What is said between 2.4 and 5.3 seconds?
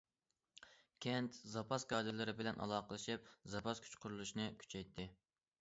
بىلەن ئالاقىلىشىپ، زاپاس كۈچ قۇرۇلۇشىنى كۈچەيتتى.